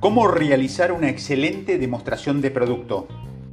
[0.00, 3.06] ¿Cómo realizar una excelente demostración de producto?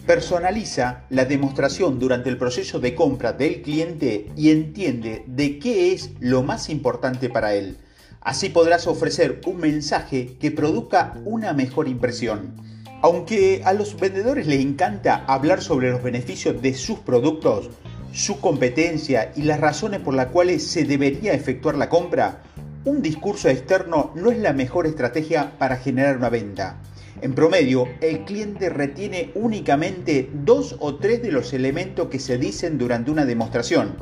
[0.06, 6.12] Personaliza la demostración durante el proceso de compra del cliente y entiende de qué es
[6.22, 7.80] lo más importante para él.
[8.22, 12.56] Así podrás ofrecer un mensaje que produzca una mejor impresión.
[13.02, 17.72] Aunque a los vendedores les encanta hablar sobre los beneficios de sus productos,
[18.14, 22.42] su competencia y las razones por las cuales se debería efectuar la compra,
[22.88, 26.78] un discurso externo no es la mejor estrategia para generar una venta.
[27.22, 32.78] En promedio, el cliente retiene únicamente dos o tres de los elementos que se dicen
[32.78, 33.98] durante una demostración.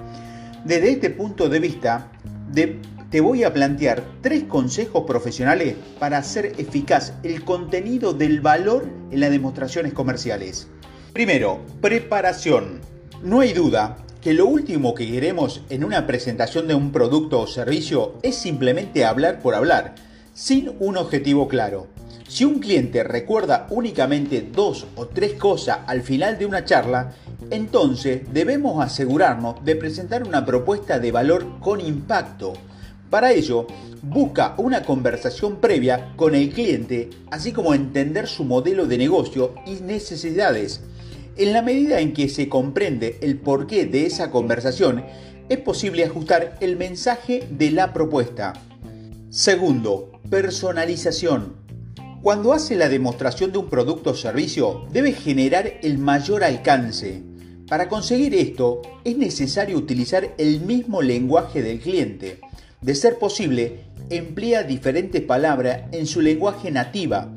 [0.65, 2.11] Desde este punto de vista,
[3.09, 9.19] te voy a plantear tres consejos profesionales para hacer eficaz el contenido del valor en
[9.19, 10.67] las demostraciones comerciales.
[11.11, 12.81] Primero, preparación.
[13.23, 17.45] No hay duda que lo último que queremos en una presentación de un producto o
[17.45, 19.93] servicio es simplemente hablar por hablar,
[20.33, 21.85] sin un objetivo claro.
[22.27, 27.13] Si un cliente recuerda únicamente dos o tres cosas al final de una charla,
[27.51, 32.53] entonces debemos asegurarnos de presentar una propuesta de valor con impacto.
[33.11, 33.67] Para ello,
[34.01, 39.83] busca una conversación previa con el cliente, así como entender su modelo de negocio y
[39.83, 40.81] necesidades
[41.37, 45.03] en la medida en que se comprende el porqué de esa conversación,
[45.49, 48.53] es posible ajustar el mensaje de la propuesta.
[49.29, 51.55] Segundo, personalización.
[52.21, 57.21] Cuando hace la demostración de un producto o servicio, debe generar el mayor alcance.
[57.67, 62.39] Para conseguir esto, es necesario utilizar el mismo lenguaje del cliente.
[62.81, 67.31] De ser posible, emplea diferentes palabras en su lenguaje nativa,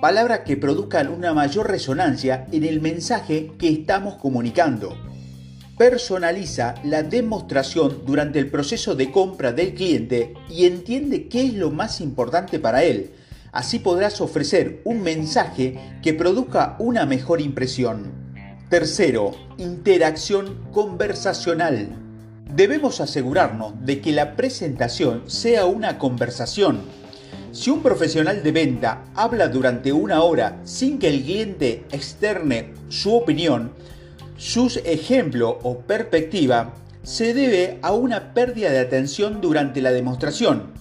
[0.00, 4.96] palabras que produzcan una mayor resonancia en el mensaje que estamos comunicando.
[5.76, 11.70] Personaliza la demostración durante el proceso de compra del cliente y entiende qué es lo
[11.70, 13.10] más importante para él.
[13.50, 18.12] Así podrás ofrecer un mensaje que produzca una mejor impresión.
[18.68, 21.88] Tercero, interacción conversacional.
[22.54, 26.82] Debemos asegurarnos de que la presentación sea una conversación
[27.52, 33.14] si un profesional de venta habla durante una hora sin que el cliente externe su
[33.14, 33.72] opinión,
[34.36, 40.72] sus ejemplos o perspectiva, se debe a una pérdida de atención durante la demostración.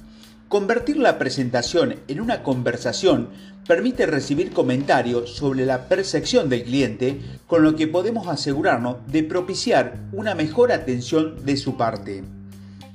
[0.49, 3.29] Convertir la presentación en una conversación
[3.67, 9.97] permite recibir comentarios sobre la percepción del cliente, con lo que podemos asegurarnos de propiciar
[10.13, 12.23] una mejor atención de su parte.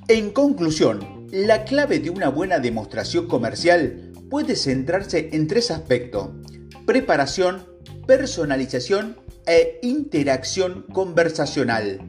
[0.07, 6.29] En conclusión, la clave de una buena demostración comercial puede centrarse en tres aspectos.
[6.85, 7.65] Preparación,
[8.05, 9.17] personalización
[9.47, 12.01] e interacción conversacional.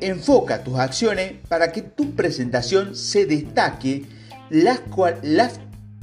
[0.00, 4.04] Enfoca tus acciones para que tu presentación se destaque
[4.48, 4.80] las,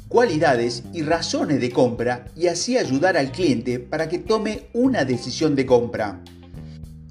[0.09, 5.55] cualidades y razones de compra y así ayudar al cliente para que tome una decisión
[5.55, 6.21] de compra.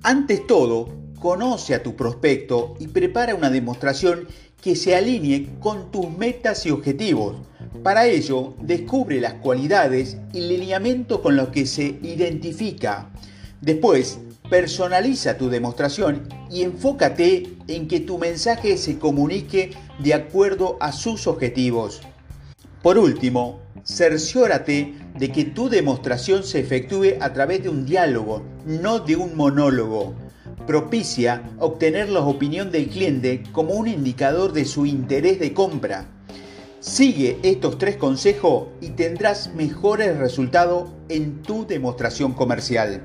[0.03, 4.29] Antes todo, conoce a tu prospecto y prepara una demostración
[4.61, 7.37] que se alinee con tus metas y objetivos.
[7.83, 13.11] Para ello, descubre las cualidades y lineamiento con los que se identifica.
[13.61, 14.19] Después,
[14.51, 21.27] personaliza tu demostración y enfócate en que tu mensaje se comunique de acuerdo a sus
[21.27, 22.00] objetivos.
[22.83, 29.00] Por último, cerciórate de que tu demostración se efectúe a través de un diálogo, no
[29.00, 30.15] de un monólogo
[30.69, 36.06] propicia obtener la opinión del cliente como un indicador de su interés de compra.
[36.79, 43.03] Sigue estos tres consejos y tendrás mejores resultados en tu demostración comercial.